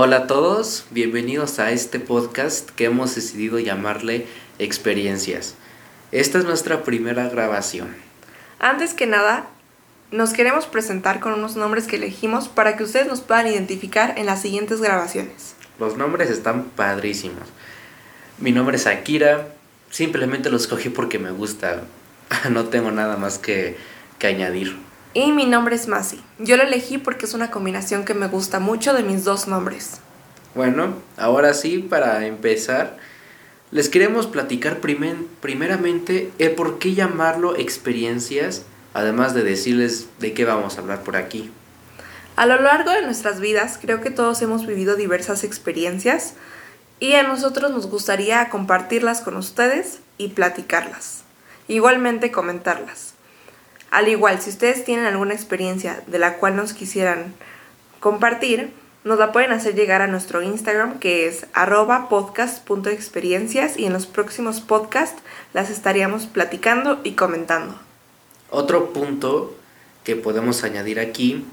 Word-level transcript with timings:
Hola 0.00 0.16
a 0.16 0.26
todos, 0.28 0.84
bienvenidos 0.92 1.58
a 1.58 1.72
este 1.72 1.98
podcast 1.98 2.70
que 2.70 2.84
hemos 2.84 3.16
decidido 3.16 3.58
llamarle 3.58 4.28
Experiencias. 4.60 5.56
Esta 6.12 6.38
es 6.38 6.44
nuestra 6.44 6.84
primera 6.84 7.28
grabación. 7.28 7.96
Antes 8.60 8.94
que 8.94 9.08
nada, 9.08 9.48
nos 10.12 10.32
queremos 10.32 10.66
presentar 10.66 11.18
con 11.18 11.32
unos 11.32 11.56
nombres 11.56 11.88
que 11.88 11.96
elegimos 11.96 12.46
para 12.46 12.76
que 12.76 12.84
ustedes 12.84 13.08
nos 13.08 13.22
puedan 13.22 13.48
identificar 13.48 14.16
en 14.16 14.26
las 14.26 14.40
siguientes 14.40 14.80
grabaciones. 14.80 15.56
Los 15.80 15.96
nombres 15.96 16.30
están 16.30 16.66
padrísimos. 16.66 17.48
Mi 18.38 18.52
nombre 18.52 18.76
es 18.76 18.86
Akira, 18.86 19.48
simplemente 19.90 20.48
lo 20.48 20.58
escogí 20.58 20.90
porque 20.90 21.18
me 21.18 21.32
gusta. 21.32 21.82
No 22.50 22.66
tengo 22.66 22.92
nada 22.92 23.16
más 23.16 23.38
que, 23.38 23.76
que 24.20 24.28
añadir. 24.28 24.78
Y 25.14 25.32
mi 25.32 25.46
nombre 25.46 25.74
es 25.74 25.88
Masi. 25.88 26.22
Yo 26.38 26.56
lo 26.56 26.64
elegí 26.64 26.98
porque 26.98 27.26
es 27.26 27.34
una 27.34 27.50
combinación 27.50 28.04
que 28.04 28.14
me 28.14 28.28
gusta 28.28 28.60
mucho 28.60 28.92
de 28.92 29.02
mis 29.02 29.24
dos 29.24 29.48
nombres. 29.48 30.00
Bueno, 30.54 30.94
ahora 31.16 31.54
sí, 31.54 31.78
para 31.78 32.26
empezar, 32.26 32.96
les 33.70 33.88
queremos 33.88 34.26
platicar 34.26 34.78
primeramente 34.80 36.30
el 36.38 36.52
por 36.52 36.78
qué 36.78 36.94
llamarlo 36.94 37.56
experiencias, 37.56 38.62
además 38.94 39.34
de 39.34 39.44
decirles 39.44 40.08
de 40.18 40.34
qué 40.34 40.44
vamos 40.44 40.76
a 40.76 40.80
hablar 40.80 41.02
por 41.02 41.16
aquí. 41.16 41.50
A 42.36 42.46
lo 42.46 42.60
largo 42.60 42.90
de 42.92 43.02
nuestras 43.02 43.40
vidas, 43.40 43.78
creo 43.80 44.00
que 44.00 44.10
todos 44.10 44.40
hemos 44.42 44.66
vivido 44.66 44.94
diversas 44.94 45.42
experiencias 45.42 46.34
y 47.00 47.14
a 47.14 47.22
nosotros 47.22 47.70
nos 47.70 47.88
gustaría 47.88 48.48
compartirlas 48.48 49.20
con 49.22 49.36
ustedes 49.36 50.00
y 50.18 50.28
platicarlas. 50.28 51.24
Igualmente 51.66 52.30
comentarlas. 52.30 53.14
Al 53.90 54.08
igual, 54.08 54.40
si 54.40 54.50
ustedes 54.50 54.84
tienen 54.84 55.06
alguna 55.06 55.34
experiencia 55.34 56.02
de 56.06 56.18
la 56.18 56.34
cual 56.34 56.56
nos 56.56 56.72
quisieran 56.72 57.34
compartir, 58.00 58.70
nos 59.04 59.18
la 59.18 59.32
pueden 59.32 59.52
hacer 59.52 59.74
llegar 59.74 60.02
a 60.02 60.06
nuestro 60.06 60.42
Instagram 60.42 60.98
que 60.98 61.26
es 61.26 61.46
arroba 61.54 62.08
podcast.experiencias 62.08 63.78
y 63.78 63.86
en 63.86 63.92
los 63.92 64.06
próximos 64.06 64.60
podcasts 64.60 65.22
las 65.54 65.70
estaríamos 65.70 66.26
platicando 66.26 67.00
y 67.04 67.12
comentando. 67.12 67.74
Otro 68.50 68.92
punto 68.92 69.54
que 70.04 70.16
podemos 70.16 70.64
añadir 70.64 71.00
aquí 71.00 71.44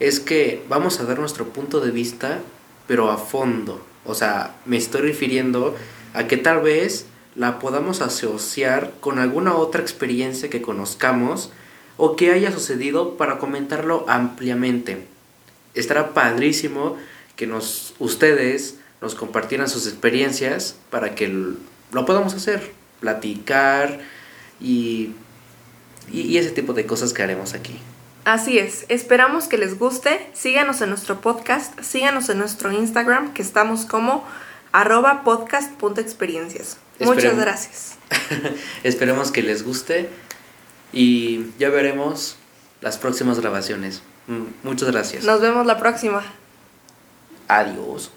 es 0.00 0.18
que 0.18 0.64
vamos 0.68 0.98
a 0.98 1.04
dar 1.04 1.18
nuestro 1.18 1.48
punto 1.48 1.80
de 1.80 1.90
vista 1.90 2.40
pero 2.86 3.10
a 3.10 3.16
fondo. 3.16 3.80
O 4.04 4.14
sea, 4.14 4.56
me 4.66 4.76
estoy 4.76 5.02
refiriendo 5.02 5.74
a 6.12 6.26
que 6.26 6.36
tal 6.36 6.60
vez 6.60 7.06
la 7.34 7.58
podamos 7.58 8.00
asociar 8.00 8.92
con 9.00 9.18
alguna 9.18 9.54
otra 9.54 9.80
experiencia 9.80 10.50
que 10.50 10.62
conozcamos 10.62 11.50
o 11.96 12.16
que 12.16 12.32
haya 12.32 12.52
sucedido 12.52 13.16
para 13.16 13.38
comentarlo 13.38 14.04
ampliamente. 14.08 15.06
Estará 15.74 16.14
padrísimo 16.14 16.96
que 17.36 17.46
nos, 17.46 17.94
ustedes 17.98 18.76
nos 19.00 19.14
compartieran 19.14 19.68
sus 19.68 19.86
experiencias 19.86 20.76
para 20.90 21.14
que 21.14 21.28
lo 21.28 22.06
podamos 22.06 22.34
hacer, 22.34 22.72
platicar 23.00 24.00
y, 24.60 25.12
y 26.12 26.36
ese 26.38 26.50
tipo 26.50 26.72
de 26.72 26.86
cosas 26.86 27.12
que 27.12 27.22
haremos 27.22 27.54
aquí. 27.54 27.78
Así 28.24 28.58
es, 28.58 28.86
esperamos 28.88 29.48
que 29.48 29.58
les 29.58 29.78
guste, 29.78 30.26
síganos 30.32 30.80
en 30.80 30.88
nuestro 30.88 31.20
podcast, 31.20 31.78
síganos 31.82 32.30
en 32.30 32.38
nuestro 32.38 32.72
Instagram 32.72 33.34
que 33.34 33.42
estamos 33.42 33.84
como 33.84 34.26
arroba 34.72 35.24
podcast.experiencias. 35.24 36.78
Muchas 37.00 37.36
gracias. 37.36 37.96
Esperemos 38.82 39.30
que 39.30 39.42
les 39.42 39.62
guste 39.62 40.08
y 40.94 41.50
ya 41.58 41.70
veremos 41.70 42.36
las 42.80 42.98
próximas 42.98 43.40
grabaciones. 43.40 44.02
Muchas 44.62 44.90
gracias. 44.90 45.24
Nos 45.24 45.40
vemos 45.40 45.66
la 45.66 45.78
próxima. 45.78 46.22
Adiós. 47.48 48.10